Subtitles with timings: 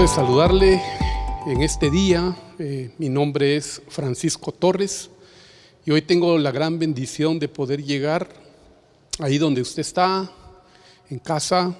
[0.00, 0.82] de saludarle
[1.46, 2.34] en este día.
[2.58, 5.10] Eh, mi nombre es Francisco Torres
[5.84, 8.26] y hoy tengo la gran bendición de poder llegar
[9.18, 10.32] ahí donde usted está,
[11.10, 11.76] en casa,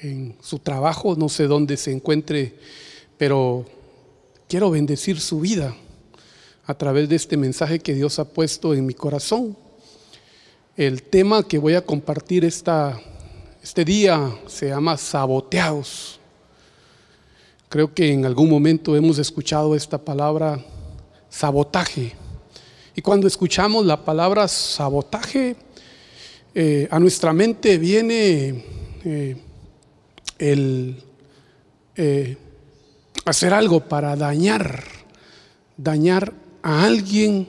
[0.00, 2.56] en su trabajo, no sé dónde se encuentre,
[3.16, 3.64] pero
[4.46, 5.74] quiero bendecir su vida
[6.66, 9.56] a través de este mensaje que Dios ha puesto en mi corazón.
[10.76, 13.00] El tema que voy a compartir esta,
[13.62, 16.20] este día se llama saboteados.
[17.74, 20.64] Creo que en algún momento hemos escuchado esta palabra
[21.28, 22.12] sabotaje.
[22.94, 25.56] Y cuando escuchamos la palabra sabotaje,
[26.54, 28.64] eh, a nuestra mente viene
[29.04, 29.36] eh,
[30.38, 31.02] el
[31.96, 32.36] eh,
[33.24, 34.84] hacer algo para dañar,
[35.76, 37.48] dañar a alguien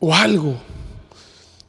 [0.00, 0.54] o algo.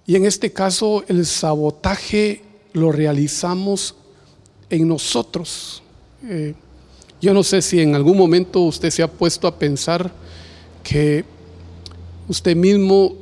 [0.05, 3.95] Y en este caso el sabotaje lo realizamos
[4.69, 5.81] en nosotros.
[7.25, 10.13] Yo no sé si en algún momento usted se ha puesto a pensar
[10.83, 11.25] que
[12.27, 13.15] usted mismo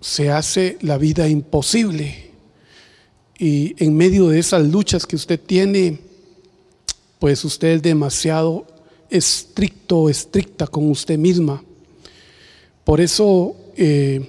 [0.00, 2.32] se hace la vida imposible
[3.38, 6.00] y en medio de esas luchas que usted tiene,
[7.20, 8.66] pues usted es demasiado
[9.08, 11.62] estricto, estricta con usted misma.
[12.82, 14.28] Por eso eh,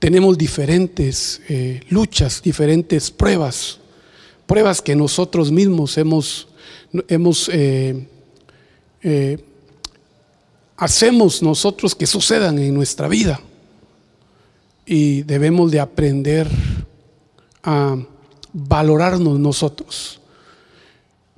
[0.00, 3.78] tenemos diferentes eh, luchas, diferentes pruebas,
[4.48, 6.48] pruebas que nosotros mismos hemos
[7.08, 8.06] hemos, eh,
[9.02, 9.38] eh,
[10.76, 13.40] hacemos nosotros que sucedan en nuestra vida.
[14.86, 16.48] Y debemos de aprender
[17.62, 17.96] a
[18.52, 20.20] valorarnos nosotros.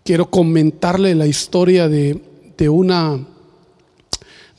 [0.05, 2.23] Quiero comentarle la historia de,
[2.57, 3.27] de una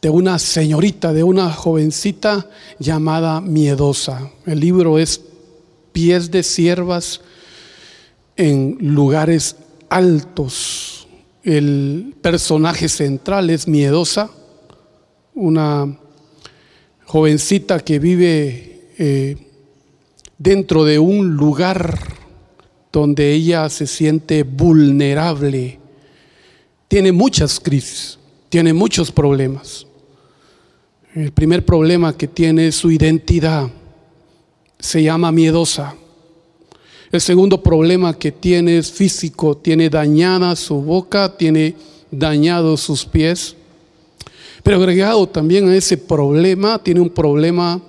[0.01, 2.49] de una señorita, de una jovencita
[2.79, 4.31] llamada Miedosa.
[4.47, 5.21] El libro es
[5.91, 7.21] Pies de siervas
[8.35, 9.55] en lugares
[9.89, 11.07] altos.
[11.43, 14.29] El personaje central es miedosa,
[15.33, 15.97] una
[17.05, 19.37] jovencita que vive eh,
[20.37, 21.97] dentro de un lugar
[22.91, 25.79] donde ella se siente vulnerable.
[26.87, 28.19] Tiene muchas crisis,
[28.49, 29.87] tiene muchos problemas.
[31.13, 33.69] El primer problema que tiene es su identidad.
[34.79, 35.95] Se llama miedosa.
[37.11, 41.75] El segundo problema que tiene es físico, tiene dañada su boca, tiene
[42.09, 43.55] dañados sus pies.
[44.63, 47.81] Pero agregado también a ese problema, tiene un problema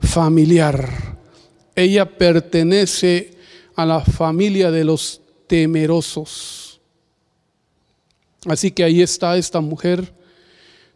[0.00, 1.16] familiar.
[1.74, 3.38] Ella pertenece
[3.74, 6.78] a la familia de los temerosos.
[8.44, 10.12] Así que ahí está esta mujer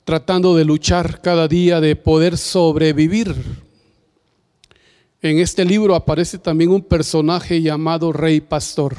[0.05, 3.35] tratando de luchar cada día, de poder sobrevivir
[5.23, 8.97] en este libro aparece también un personaje llamado Rey Pastor.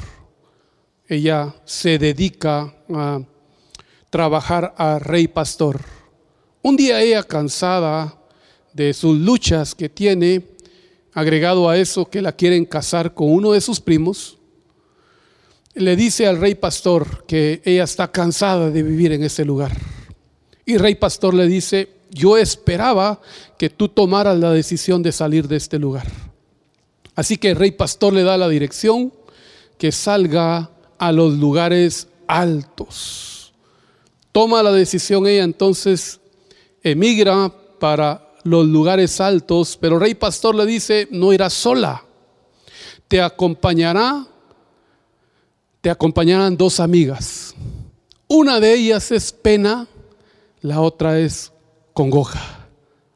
[1.06, 3.20] Ella se dedica a
[4.08, 5.80] trabajar a Rey Pastor.
[6.62, 8.18] Un día ella cansada
[8.72, 10.42] de sus luchas que tiene,
[11.12, 14.38] agregado a eso que la quieren casar con uno de sus primos,
[15.74, 19.72] le dice al rey pastor que ella está cansada de vivir en ese lugar.
[20.64, 23.20] Y rey pastor le dice, yo esperaba
[23.58, 26.06] que tú tomaras la decisión de salir de este lugar.
[27.16, 29.12] Así que el rey pastor le da la dirección
[29.76, 33.52] que salga a los lugares altos.
[34.32, 36.20] Toma la decisión ella entonces,
[36.82, 42.04] emigra para los lugares altos, pero el rey pastor le dice, no irá sola,
[43.08, 44.26] te acompañará,
[45.80, 47.54] te acompañarán dos amigas.
[48.28, 49.86] Una de ellas es pena,
[50.60, 51.52] la otra es
[51.94, 52.68] congoja.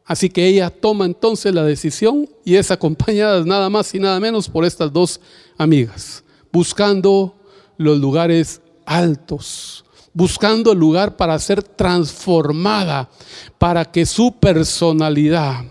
[0.06, 4.48] Así que ella toma entonces la decisión y es acompañada nada más y nada menos
[4.48, 5.20] por estas dos
[5.58, 7.34] amigas, buscando
[7.76, 9.84] los lugares altos,
[10.14, 13.10] buscando el lugar para ser transformada,
[13.58, 15.62] para que su personalidad,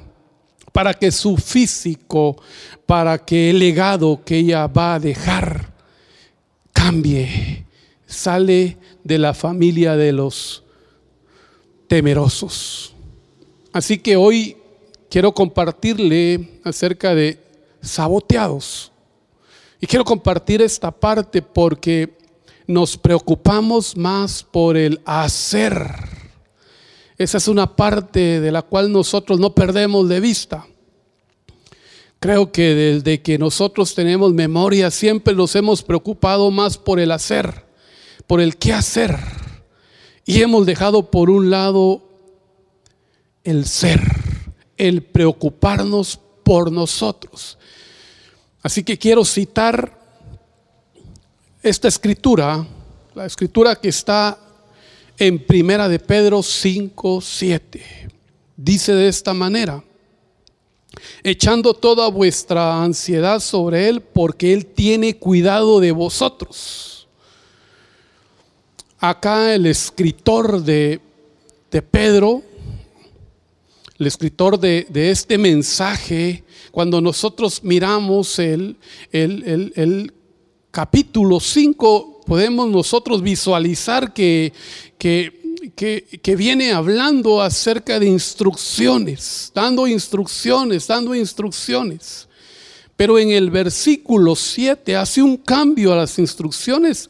[0.71, 2.39] para que su físico,
[2.85, 5.73] para que el legado que ella va a dejar
[6.71, 7.65] cambie.
[8.05, 10.63] Sale de la familia de los
[11.87, 12.93] temerosos.
[13.77, 14.57] Así que hoy
[15.07, 17.37] quiero compartirle acerca de
[17.79, 18.91] saboteados.
[19.79, 22.17] Y quiero compartir esta parte porque
[22.65, 25.93] nos preocupamos más por el hacer.
[27.19, 30.65] Esa es una parte de la cual nosotros no perdemos de vista.
[32.19, 37.63] Creo que desde que nosotros tenemos memoria siempre nos hemos preocupado más por el hacer,
[38.25, 39.19] por el qué hacer.
[40.25, 42.06] Y hemos dejado por un lado
[43.47, 44.01] el ser,
[44.75, 47.57] el preocuparnos por nosotros.
[48.61, 49.97] Así que quiero citar
[51.63, 52.67] esta escritura,
[53.15, 54.37] la escritura que está
[55.17, 58.09] en Primera de Pedro 5, 7.
[58.57, 59.81] Dice de esta manera,
[61.23, 67.07] echando toda vuestra ansiedad sobre Él, porque Él tiene cuidado de vosotros.
[68.99, 70.99] Acá el escritor de,
[71.71, 72.43] de Pedro,
[73.99, 78.77] el escritor de, este mensaje, cuando nosotros miramos el,
[80.71, 84.53] capítulo 5, podemos nosotros visualizar que
[85.75, 92.27] que, viene hablando acerca de instrucciones, dando instrucciones, dando instrucciones.
[92.95, 97.09] Pero en el versículo 7 hace un cambio a las instrucciones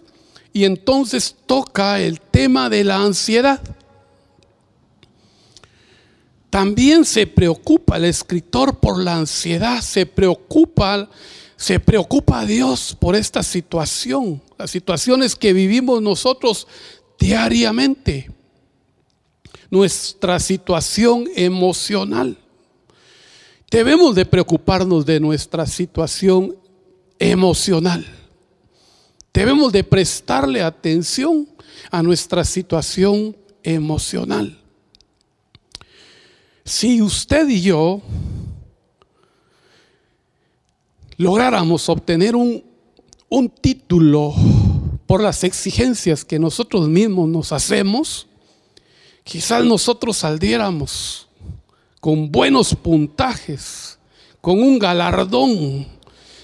[0.52, 3.62] y entonces toca el tema de la ansiedad.
[6.58, 11.08] También se preocupa el escritor por la ansiedad, se preocupa,
[11.56, 16.66] se preocupa a Dios por esta situación, las situaciones que vivimos nosotros
[17.20, 18.32] diariamente
[19.70, 22.36] nuestra situación emocional.
[23.70, 26.56] Debemos de preocuparnos de nuestra situación
[27.20, 28.04] emocional.
[29.32, 31.48] Debemos de prestarle atención
[31.92, 34.57] a nuestra situación emocional.
[36.68, 38.02] Si usted y yo
[41.18, 42.64] lográramos obtener un,
[43.30, 44.36] un título
[45.08, 48.28] por las exigencias que nosotros mismos nos hacemos,
[49.28, 51.28] Quizás nosotros saliéramos
[52.00, 54.00] con buenos puntajes,
[54.40, 55.86] con un galardón,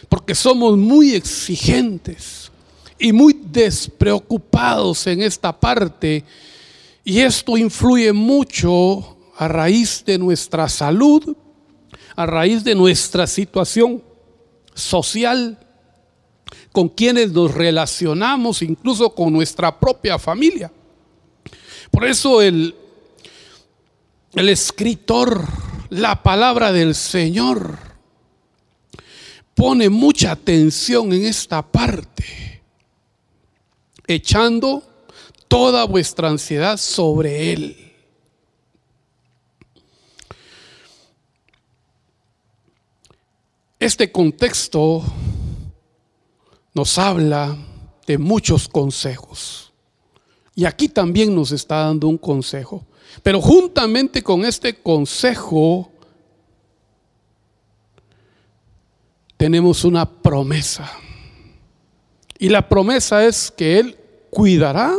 [0.09, 2.51] porque somos muy exigentes
[2.99, 6.25] y muy despreocupados en esta parte.
[7.05, 11.35] Y esto influye mucho a raíz de nuestra salud,
[12.15, 14.03] a raíz de nuestra situación
[14.73, 15.57] social,
[16.71, 20.71] con quienes nos relacionamos, incluso con nuestra propia familia.
[21.91, 22.75] Por eso el,
[24.33, 25.47] el escritor,
[25.89, 27.77] la palabra del Señor,
[29.53, 32.61] pone mucha atención en esta parte,
[34.07, 34.83] echando
[35.47, 37.92] toda vuestra ansiedad sobre Él.
[43.83, 45.03] Este contexto
[46.73, 47.57] nos habla
[48.07, 49.73] de muchos consejos.
[50.55, 52.85] Y aquí también nos está dando un consejo.
[53.21, 55.91] Pero juntamente con este consejo
[59.35, 60.89] tenemos una promesa.
[62.39, 63.97] Y la promesa es que Él
[64.29, 64.95] cuidará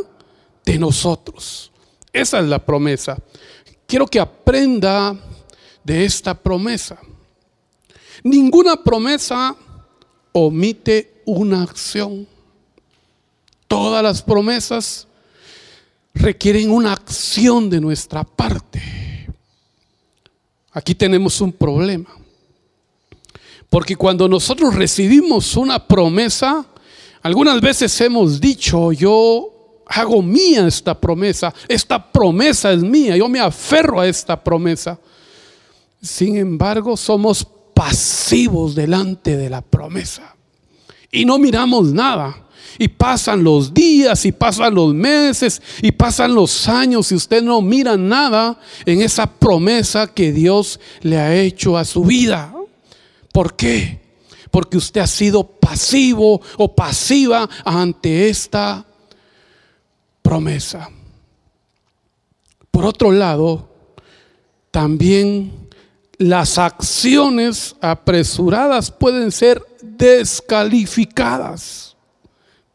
[0.63, 1.73] de nosotros.
[2.13, 3.17] Esa es la promesa.
[3.87, 5.19] Quiero que aprenda
[5.83, 6.99] de esta promesa.
[8.25, 9.55] Ninguna promesa
[10.33, 12.27] omite una acción.
[13.69, 15.07] Todas las promesas
[16.15, 18.81] requieren una acción de nuestra parte.
[20.73, 22.09] Aquí tenemos un problema.
[23.69, 26.65] Porque cuando nosotros recibimos una promesa,
[27.21, 33.41] algunas veces hemos dicho, yo hago mía esta promesa, esta promesa es mía, yo me
[33.41, 34.99] aferro a esta promesa.
[36.01, 40.35] Sin embargo, somos pasivos delante de la promesa
[41.15, 42.41] y no miramos nada.
[42.77, 47.63] Y pasan los días y pasan los meses y pasan los años y usted no
[47.63, 52.53] mira nada en esa promesa que Dios le ha hecho a su vida.
[53.33, 54.01] ¿Por qué?
[54.51, 58.85] Porque usted ha sido pasivo o pasiva ante esta
[60.21, 60.91] promesa.
[62.73, 63.69] Por otro lado,
[64.73, 65.64] también
[66.19, 71.97] las acciones apresuradas pueden ser descalificadas.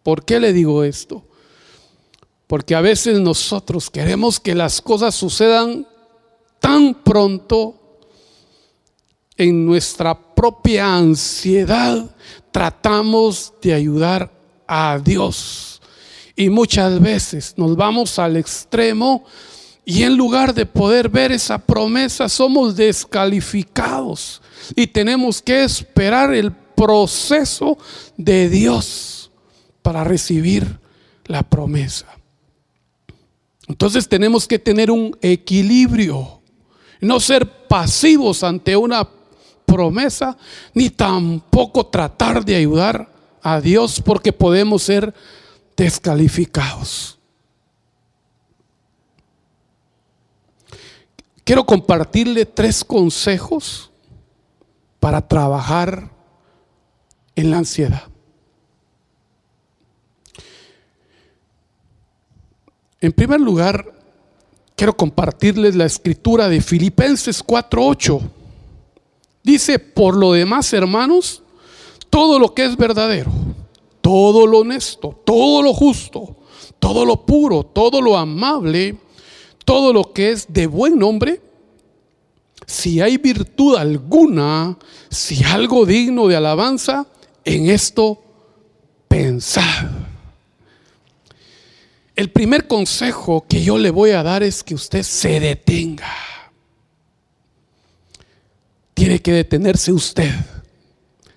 [0.03, 1.23] ¿Por qué le digo esto?
[2.47, 5.87] Porque a veces nosotros queremos que las cosas sucedan
[6.59, 7.75] tan pronto
[9.37, 12.09] en nuestra propia ansiedad
[12.51, 14.31] tratamos de ayudar
[14.67, 15.81] a Dios.
[16.35, 19.25] Y muchas veces nos vamos al extremo
[19.89, 24.39] y en lugar de poder ver esa promesa somos descalificados
[24.75, 27.75] y tenemos que esperar el proceso
[28.15, 29.31] de Dios
[29.81, 30.79] para recibir
[31.25, 32.05] la promesa.
[33.67, 36.39] Entonces tenemos que tener un equilibrio,
[37.01, 39.09] no ser pasivos ante una
[39.65, 40.37] promesa,
[40.75, 45.15] ni tampoco tratar de ayudar a Dios porque podemos ser
[45.75, 47.18] descalificados.
[51.49, 53.89] Quiero compartirle tres consejos
[54.99, 56.11] para trabajar
[57.35, 58.03] en la ansiedad.
[63.01, 63.83] En primer lugar,
[64.75, 68.21] quiero compartirles la escritura de Filipenses 4:8.
[69.41, 71.41] Dice, por lo demás, hermanos,
[72.11, 73.31] todo lo que es verdadero,
[74.01, 76.35] todo lo honesto, todo lo justo,
[76.77, 78.99] todo lo puro, todo lo amable,
[79.69, 81.39] todo lo que es de buen nombre,
[82.65, 84.75] si hay virtud alguna,
[85.11, 87.05] si algo digno de alabanza,
[87.45, 88.19] en esto
[89.07, 89.91] pensad.
[92.15, 96.15] El primer consejo que yo le voy a dar es que usted se detenga.
[98.95, 100.31] Tiene que detenerse usted.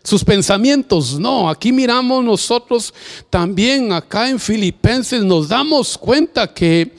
[0.03, 1.51] Sus pensamientos, no.
[1.51, 2.95] Aquí miramos nosotros
[3.29, 6.97] también acá en Filipenses, nos damos cuenta que,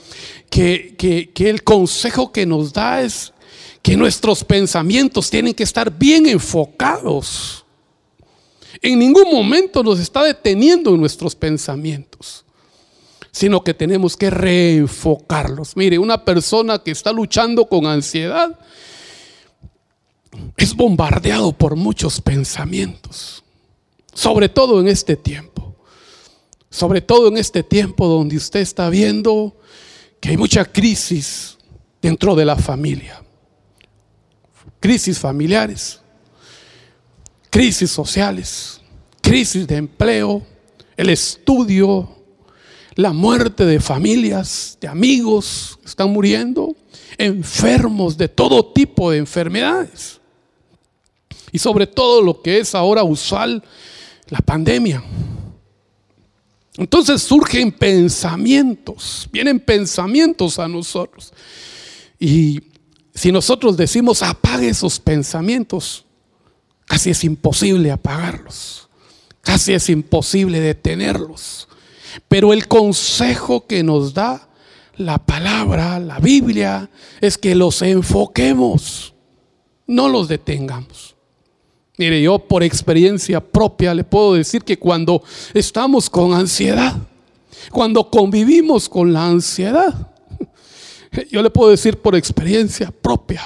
[0.53, 3.33] que, el consejo que nos da es
[3.81, 7.65] que nuestros pensamientos tienen que estar bien enfocados.
[8.81, 12.45] En ningún momento nos está deteniendo en nuestros pensamientos,
[13.31, 15.75] sino que tenemos que reenfocarlos.
[15.75, 18.59] Mire, una persona que está luchando con ansiedad
[20.55, 23.43] es bombardeado por muchos pensamientos,
[24.13, 25.75] sobre todo en este tiempo,
[26.69, 29.55] sobre todo en este tiempo donde usted está viendo
[30.23, 31.57] que hay mucha crisis
[32.01, 33.23] dentro de la familia
[34.83, 36.01] crisis familiares,
[37.49, 38.81] crisis sociales,
[39.21, 40.45] crisis de empleo,
[40.97, 42.09] el estudio,
[42.95, 46.75] la muerte de familias, de amigos que están muriendo,
[47.17, 50.19] enfermos de todo tipo de enfermedades.
[51.53, 53.63] Y sobre todo lo que es ahora usual,
[54.27, 55.01] la pandemia.
[56.77, 61.33] Entonces surgen pensamientos, vienen pensamientos a nosotros.
[62.19, 62.61] Y
[63.13, 66.05] si nosotros decimos apague esos pensamientos,
[66.85, 68.89] casi es imposible apagarlos,
[69.41, 71.67] casi es imposible detenerlos.
[72.27, 74.49] Pero el consejo que nos da
[74.95, 76.89] la palabra, la Biblia,
[77.21, 79.13] es que los enfoquemos,
[79.85, 81.15] no los detengamos.
[81.97, 85.21] Mire, yo por experiencia propia le puedo decir que cuando
[85.53, 86.95] estamos con ansiedad,
[87.71, 90.11] cuando convivimos con la ansiedad,
[91.31, 93.43] yo le puedo decir por experiencia propia.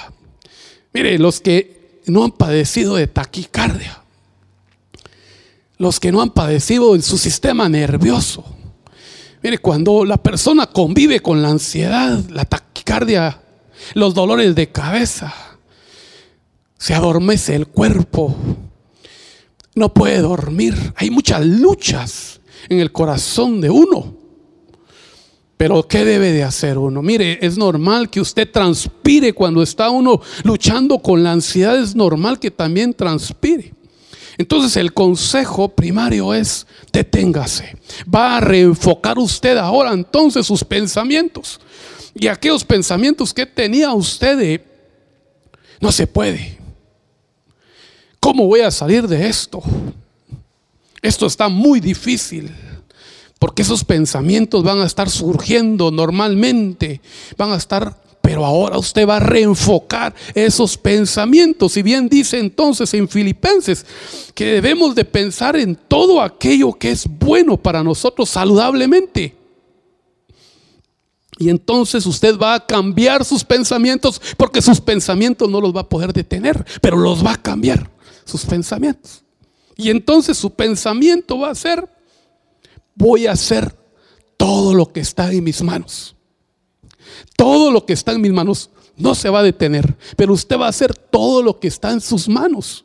[0.94, 4.01] Mire, los que no han padecido de taquicardia,
[5.77, 8.46] los que no han padecido en su sistema nervioso.
[9.44, 13.42] Mire, cuando la persona convive con la ansiedad, la taquicardia,
[13.94, 15.34] los dolores de cabeza,
[16.77, 18.36] se adormece el cuerpo,
[19.75, 20.75] no puede dormir.
[20.96, 24.15] Hay muchas luchas en el corazón de uno.
[25.57, 27.01] Pero ¿qué debe de hacer uno?
[27.01, 32.39] Mire, es normal que usted transpire cuando está uno luchando con la ansiedad, es normal
[32.39, 33.74] que también transpire.
[34.38, 37.75] Entonces el consejo primario es deténgase.
[38.13, 41.60] Va a reenfocar usted ahora entonces sus pensamientos.
[42.13, 44.62] Y aquellos pensamientos que tenía usted
[45.81, 46.57] no se puede.
[48.20, 49.62] ¿Cómo voy a salir de esto?
[51.02, 52.52] Esto está muy difícil.
[53.40, 57.02] Porque esos pensamientos van a estar surgiendo normalmente,
[57.38, 61.78] van a estar, pero ahora usted va a reenfocar esos pensamientos.
[61.78, 63.86] Y bien dice entonces en Filipenses
[64.34, 69.36] que debemos de pensar en todo aquello que es bueno para nosotros saludablemente.
[71.40, 75.90] Y entonces usted va a cambiar sus pensamientos porque sus pensamientos no los va a
[75.90, 77.88] poder detener, pero los va a cambiar,
[78.27, 79.24] sus pensamientos.
[79.75, 81.88] Y entonces su pensamiento va a ser
[82.98, 83.74] voy a hacer
[84.36, 86.15] todo lo que está en mis manos.
[87.36, 90.65] Todo lo que está en mis manos no se va a detener, pero usted va
[90.65, 92.84] a hacer todo lo que está en sus manos.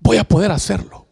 [0.00, 1.06] Voy a poder hacerlo.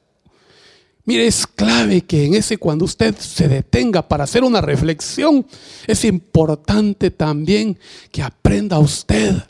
[1.04, 5.44] Mire, es clave que en ese cuando usted se detenga para hacer una reflexión,
[5.86, 7.78] es importante también
[8.12, 9.42] que aprenda usted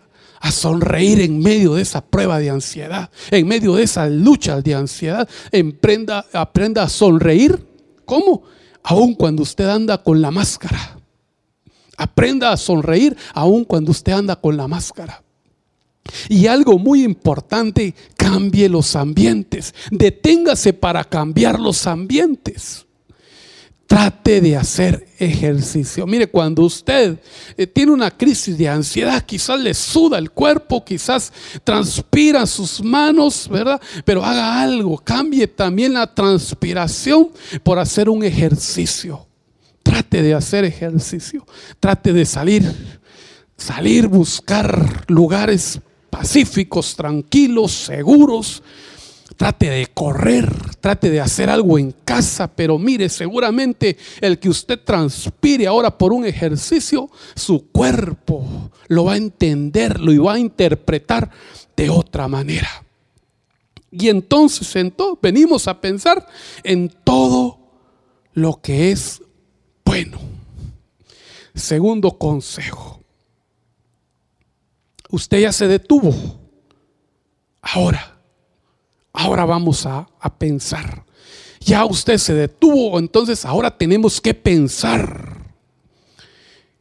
[0.42, 4.74] a sonreír en medio de esa prueba de ansiedad, en medio de esa lucha de
[4.74, 5.26] ansiedad.
[5.50, 7.72] Emprenda, aprenda a sonreír
[8.04, 8.42] ¿Cómo?
[8.82, 10.98] Aun cuando usted anda con la máscara.
[11.96, 15.22] Aprenda a sonreír aun cuando usted anda con la máscara.
[16.28, 19.74] Y algo muy importante, cambie los ambientes.
[19.90, 22.86] Deténgase para cambiar los ambientes.
[23.92, 26.06] Trate de hacer ejercicio.
[26.06, 27.18] Mire, cuando usted
[27.58, 31.30] eh, tiene una crisis de ansiedad, quizás le suda el cuerpo, quizás
[31.62, 33.78] transpira sus manos, ¿verdad?
[34.06, 37.32] Pero haga algo, cambie también la transpiración
[37.62, 39.26] por hacer un ejercicio.
[39.82, 41.44] Trate de hacer ejercicio.
[41.78, 42.62] Trate de salir,
[43.58, 48.62] salir, buscar lugares pacíficos, tranquilos, seguros.
[49.36, 50.50] Trate de correr,
[50.82, 56.12] trate de hacer algo en casa, pero mire, seguramente el que usted transpire ahora por
[56.12, 61.30] un ejercicio, su cuerpo lo va a entender, lo va a interpretar
[61.76, 62.68] de otra manera.
[63.92, 66.26] Y entonces, entonces venimos a pensar
[66.64, 67.58] en todo
[68.32, 69.22] lo que es
[69.84, 70.18] bueno.
[71.54, 73.00] Segundo consejo.
[75.10, 76.12] Usted ya se detuvo.
[77.60, 78.11] Ahora,
[79.12, 81.04] ahora vamos a, a pensar.
[81.60, 85.32] Ya usted se detuvo, entonces ahora tenemos que pensar.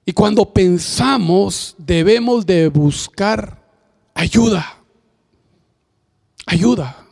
[0.06, 3.62] Y cuando pensamos, debemos de buscar
[4.14, 4.78] ayuda.
[6.48, 7.06] Ayuda.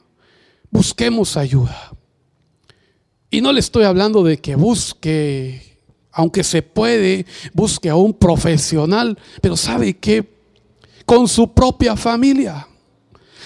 [0.72, 1.92] Busquemos ayuda.
[3.30, 5.78] Y no le estoy hablando de que busque,
[6.12, 10.28] aunque se puede, busque a un profesional, pero ¿sabe qué?
[11.06, 12.68] Con su propia familia.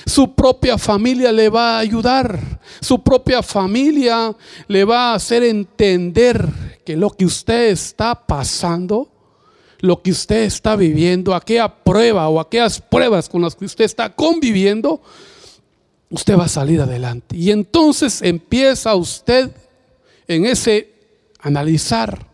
[0.06, 2.60] Su propia familia le va a ayudar.
[2.82, 4.36] Su propia familia
[4.68, 9.10] le va a hacer entender que lo que usted está pasando,
[9.80, 14.10] lo que usted está viviendo, aquella prueba o aquellas pruebas con las que usted está
[14.14, 15.02] conviviendo,
[16.10, 17.36] usted va a salir adelante.
[17.38, 19.52] Y entonces empieza usted
[20.28, 20.94] en ese
[21.40, 22.28] analizar,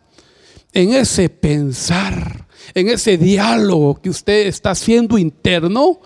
[0.74, 6.00] en ese pensar, en ese diálogo que usted está haciendo interno,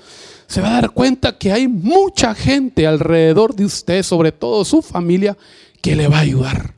[0.47, 4.81] se va a dar cuenta que hay mucha gente alrededor de usted, sobre todo su
[4.81, 5.37] familia,
[5.81, 6.73] que le va a ayudar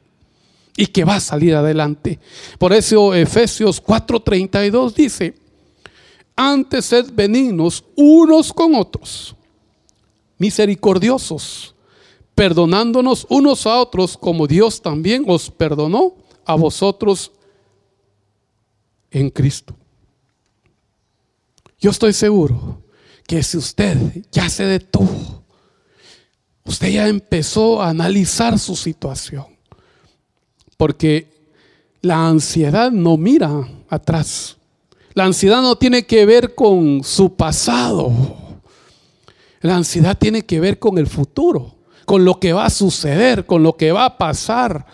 [0.77, 2.19] y que va a salir adelante.
[2.57, 5.35] Por eso Efesios 4:32 dice,
[6.35, 9.35] antes sed benignos unos con otros,
[10.37, 11.75] misericordiosos,
[12.33, 17.31] perdonándonos unos a otros como Dios también os perdonó a vosotros
[19.11, 19.75] en Cristo.
[21.79, 22.84] Yo estoy seguro
[23.27, 23.97] que si usted
[24.31, 25.43] ya se detuvo,
[26.63, 29.45] usted ya empezó a analizar su situación,
[30.77, 31.35] porque
[32.01, 34.57] la ansiedad no mira atrás.
[35.15, 38.13] La ansiedad no tiene que ver con su pasado.
[39.61, 41.73] La ansiedad tiene que ver con el futuro,
[42.05, 44.85] con lo que va a suceder, con lo que va a pasar.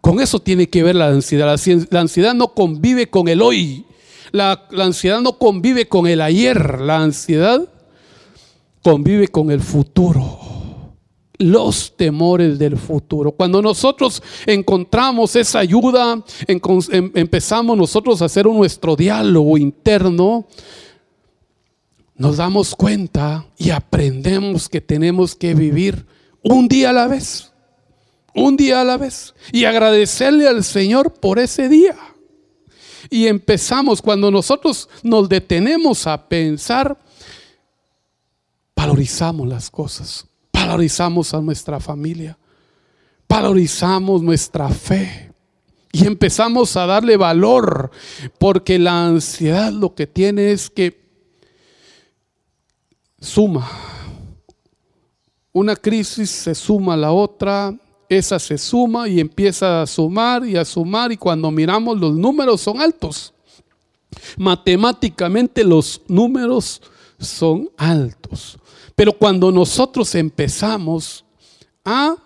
[0.00, 1.58] Con eso tiene que ver la ansiedad.
[1.90, 3.84] La ansiedad no convive con el hoy.
[4.30, 6.80] La, la ansiedad no convive con el ayer.
[6.80, 7.68] La ansiedad
[8.86, 10.38] convive con el futuro
[11.38, 13.32] los temores del futuro.
[13.32, 20.46] Cuando nosotros encontramos esa ayuda, em, empezamos nosotros a hacer nuestro diálogo interno,
[22.14, 26.06] nos damos cuenta y aprendemos que tenemos que vivir
[26.44, 27.50] un día a la vez,
[28.36, 31.96] un día a la vez, y agradecerle al Señor por ese día.
[33.10, 36.96] Y empezamos, cuando nosotros nos detenemos a pensar,
[38.86, 42.38] valorizamos las cosas, valorizamos a nuestra familia,
[43.28, 45.32] valorizamos nuestra fe.
[45.90, 47.90] Y empezamos a darle valor,
[48.38, 51.04] porque la ansiedad lo que tiene es que
[53.20, 53.68] suma.
[55.52, 57.74] Una crisis se suma a la otra,
[58.08, 62.60] esa se suma y empieza a sumar y a sumar y cuando miramos los números
[62.60, 63.32] son altos.
[64.36, 66.82] Matemáticamente los números
[67.18, 68.58] son altos.
[68.96, 71.24] Pero cuando nosotros empezamos
[71.84, 72.16] a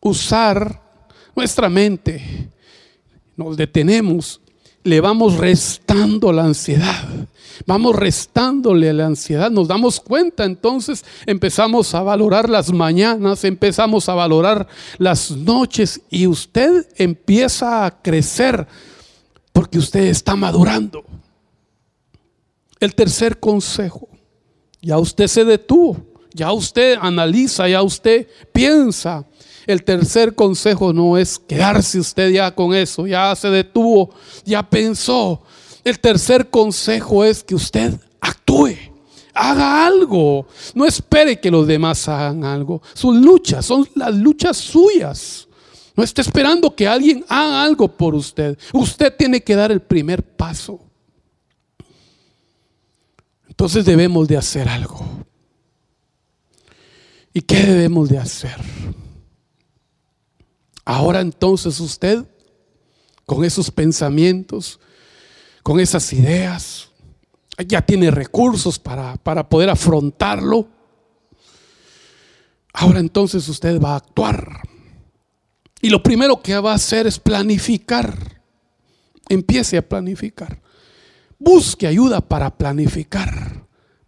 [0.00, 0.82] usar
[1.36, 2.50] nuestra mente,
[3.36, 4.40] nos detenemos,
[4.82, 7.04] le vamos restando la ansiedad.
[7.66, 14.14] Vamos restándole la ansiedad, nos damos cuenta entonces, empezamos a valorar las mañanas, empezamos a
[14.14, 18.66] valorar las noches y usted empieza a crecer
[19.52, 21.04] porque usted está madurando.
[22.78, 24.08] El tercer consejo,
[24.80, 25.96] ya usted se detuvo,
[26.32, 29.24] ya usted analiza, ya usted piensa.
[29.66, 34.10] El tercer consejo no es quedarse usted ya con eso, ya se detuvo,
[34.44, 35.42] ya pensó.
[35.84, 38.76] El tercer consejo es que usted actúe,
[39.34, 40.46] haga algo.
[40.74, 42.80] No espere que los demás hagan algo.
[42.94, 45.48] Sus luchas son las luchas suyas.
[45.94, 48.56] No esté esperando que alguien haga algo por usted.
[48.72, 50.87] Usted tiene que dar el primer paso.
[53.58, 55.04] Entonces debemos de hacer algo.
[57.32, 58.54] ¿Y qué debemos de hacer?
[60.84, 62.24] Ahora entonces usted,
[63.26, 64.78] con esos pensamientos,
[65.64, 66.90] con esas ideas,
[67.66, 70.68] ya tiene recursos para, para poder afrontarlo.
[72.72, 74.60] Ahora entonces usted va a actuar.
[75.80, 78.40] Y lo primero que va a hacer es planificar.
[79.28, 80.60] Empiece a planificar.
[81.38, 83.64] Busque ayuda para planificar,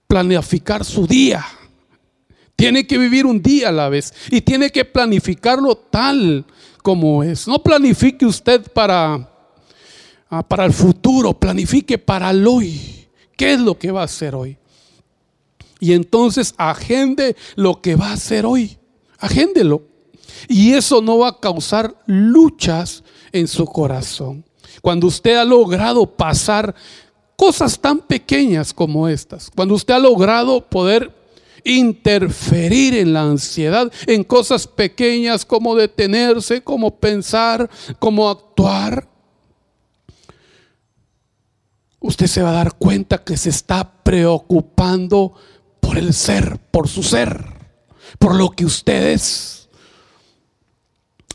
[0.06, 1.44] planificar su día.
[2.56, 6.44] Tiene que vivir un día a la vez y tiene que planificarlo tal
[6.82, 7.46] como es.
[7.46, 9.30] No planifique usted para,
[10.28, 13.08] ah, para el futuro, planifique para el hoy.
[13.36, 14.58] ¿Qué es lo que va a hacer hoy?
[15.78, 18.76] Y entonces agende lo que va a hacer hoy.
[19.18, 19.82] Agéndelo.
[20.48, 24.44] Y eso no va a causar luchas en su corazón.
[24.82, 26.74] Cuando usted ha logrado pasar
[27.40, 31.10] cosas tan pequeñas como estas, cuando usted ha logrado poder
[31.64, 39.08] interferir en la ansiedad, en cosas pequeñas como detenerse, como pensar, como actuar,
[41.98, 45.32] usted se va a dar cuenta que se está preocupando
[45.80, 47.42] por el ser, por su ser,
[48.18, 49.70] por lo que usted es.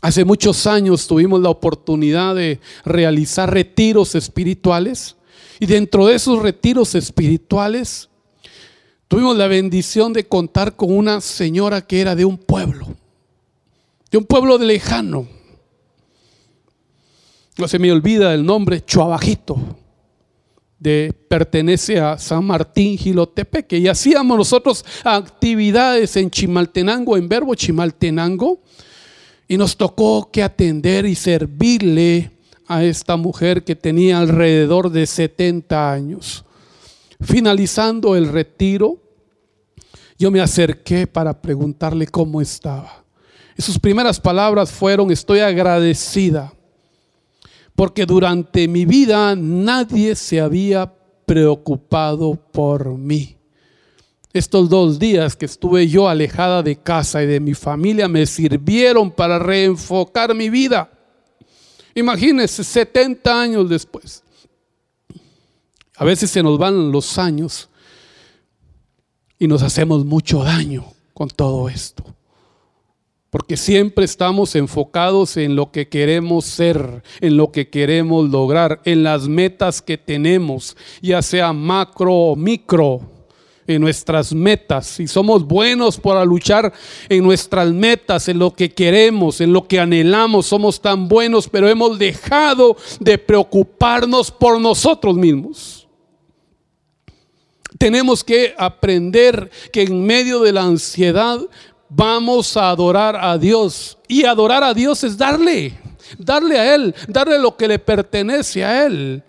[0.02, 5.15] Hace muchos años tuvimos la oportunidad de realizar retiros espirituales
[5.58, 8.08] y dentro de esos retiros espirituales
[9.08, 12.88] tuvimos la bendición de contar con una señora que era de un pueblo,
[14.10, 15.28] de un pueblo de lejano.
[17.56, 19.56] No se me olvida el nombre, Chuabajito,
[20.78, 23.78] de, pertenece a San Martín Gilotepeque.
[23.78, 28.60] Y hacíamos nosotros actividades en Chimaltenango, en verbo Chimaltenango,
[29.48, 32.35] y nos tocó que atender y servirle
[32.68, 36.44] a esta mujer que tenía alrededor de 70 años.
[37.20, 38.98] Finalizando el retiro,
[40.18, 43.04] yo me acerqué para preguntarle cómo estaba.
[43.56, 46.52] Y sus primeras palabras fueron, estoy agradecida,
[47.74, 50.92] porque durante mi vida nadie se había
[51.24, 53.36] preocupado por mí.
[54.32, 59.10] Estos dos días que estuve yo alejada de casa y de mi familia me sirvieron
[59.10, 60.90] para reenfocar mi vida.
[61.96, 64.22] Imagínense, 70 años después.
[65.96, 67.70] A veces se nos van los años
[69.38, 72.04] y nos hacemos mucho daño con todo esto.
[73.30, 79.02] Porque siempre estamos enfocados en lo que queremos ser, en lo que queremos lograr, en
[79.02, 83.15] las metas que tenemos, ya sea macro o micro
[83.66, 86.72] en nuestras metas y somos buenos para luchar
[87.08, 91.68] en nuestras metas, en lo que queremos, en lo que anhelamos, somos tan buenos, pero
[91.68, 95.86] hemos dejado de preocuparnos por nosotros mismos.
[97.78, 101.40] Tenemos que aprender que en medio de la ansiedad
[101.88, 105.78] vamos a adorar a Dios y adorar a Dios es darle,
[106.18, 109.22] darle a Él, darle lo que le pertenece a Él.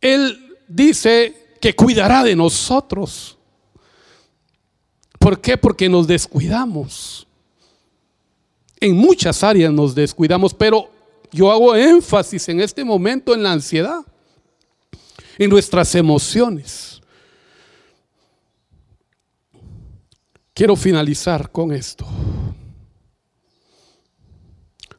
[0.00, 3.36] Él dice que cuidará de nosotros.
[5.18, 5.58] ¿Por qué?
[5.58, 7.26] Porque nos descuidamos.
[8.80, 10.90] En muchas áreas nos descuidamos, pero
[11.30, 14.00] yo hago énfasis en este momento en la ansiedad,
[15.36, 17.02] en nuestras emociones.
[20.54, 22.06] Quiero finalizar con esto.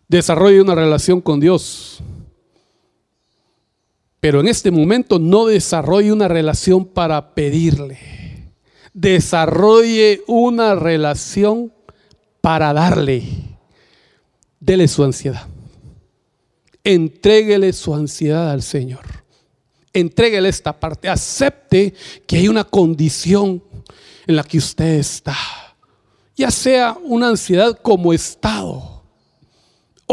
[0.08, 2.04] Desarrolle una relación con Dios
[4.21, 7.97] pero en este momento no desarrolle una relación para pedirle.
[8.93, 11.73] Desarrolle una relación
[12.39, 13.23] para darle.
[14.60, 15.47] Dele su ansiedad.
[16.84, 19.03] Entréguele su ansiedad al Señor.
[19.91, 21.10] Entréguele esta parte.
[21.10, 21.95] Acepte
[22.27, 23.63] que hay una condición
[24.27, 25.36] en la que usted está.
[26.36, 28.90] Ya sea una ansiedad como estado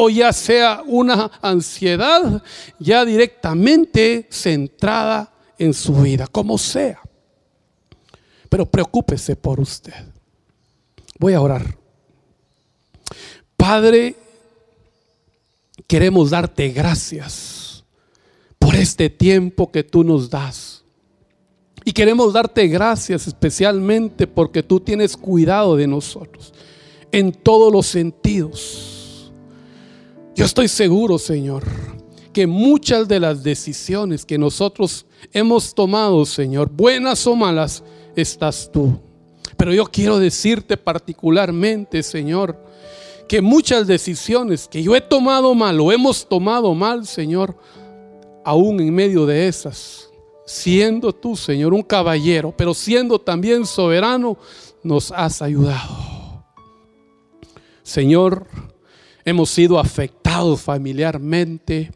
[0.01, 2.41] o ya sea una ansiedad
[2.79, 7.01] ya directamente centrada en su vida, como sea.
[8.49, 10.07] Pero preocúpese por usted.
[11.19, 11.77] Voy a orar.
[13.57, 14.15] Padre,
[15.89, 17.83] queremos darte gracias
[18.57, 20.85] por este tiempo que tú nos das.
[21.85, 26.55] Y queremos darte gracias especialmente porque tú tienes cuidado de nosotros
[27.11, 28.98] en todos los sentidos
[30.39, 31.65] yo estoy seguro, Señor,
[32.33, 37.83] que muchas de las decisiones que nosotros hemos tomado, Señor, buenas o malas,
[38.15, 39.01] estás tú.
[39.57, 42.57] Pero yo quiero decirte particularmente, Señor,
[43.27, 47.59] que muchas decisiones que yo he tomado mal o hemos tomado mal, Señor,
[48.45, 50.09] aún en medio de esas,
[50.47, 54.39] siendo tú, Señor, un caballero, pero siendo también soberano,
[54.85, 56.45] nos has ayudado.
[57.83, 58.47] Señor,
[59.29, 60.18] hemos sido afectados
[60.57, 61.91] familiarmente,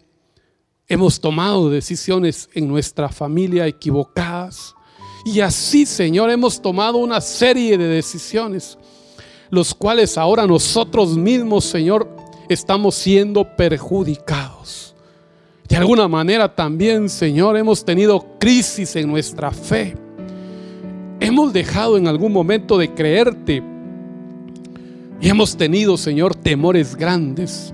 [0.89, 4.75] hemos tomado decisiones en nuestra familia equivocadas.
[5.25, 8.79] Y así, Señor, hemos tomado una serie de decisiones,
[9.51, 12.09] los cuales ahora nosotros mismos, Señor,
[12.49, 14.95] estamos siendo perjudicados.
[15.69, 19.97] De alguna manera también, Señor, hemos tenido crisis en nuestra fe.
[21.21, 23.63] hemos dejado en algún momento de creerte
[25.21, 27.73] y hemos tenido, Señor, temores grandes.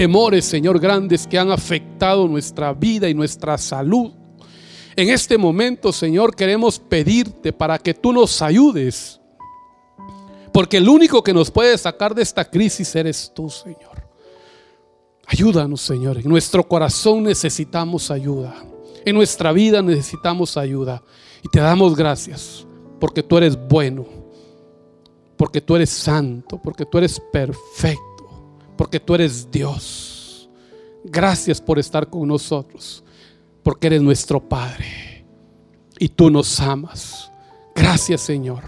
[0.00, 4.10] Temores, Señor, grandes que han afectado nuestra vida y nuestra salud.
[4.96, 9.20] En este momento, Señor, queremos pedirte para que tú nos ayudes.
[10.54, 14.08] Porque el único que nos puede sacar de esta crisis eres tú, Señor.
[15.26, 16.16] Ayúdanos, Señor.
[16.16, 18.54] En nuestro corazón necesitamos ayuda.
[19.04, 21.02] En nuestra vida necesitamos ayuda.
[21.44, 22.66] Y te damos gracias
[22.98, 24.06] porque tú eres bueno,
[25.36, 28.09] porque tú eres santo, porque tú eres perfecto,
[28.80, 30.48] porque tú eres Dios.
[31.04, 33.04] Gracias por estar con nosotros,
[33.62, 35.22] porque eres nuestro Padre
[35.98, 37.30] y tú nos amas.
[37.74, 38.62] Gracias Señor,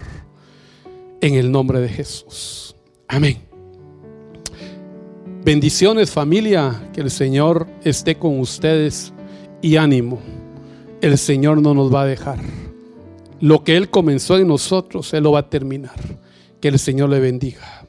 [1.19, 2.75] en el nombre de Jesús.
[3.07, 3.39] Amén.
[5.43, 9.11] Bendiciones familia, que el Señor esté con ustedes
[9.63, 10.19] y ánimo.
[11.01, 12.37] El Señor no nos va a dejar.
[13.39, 15.95] Lo que Él comenzó en nosotros, Él lo va a terminar.
[16.61, 17.82] Que el Señor le bendiga.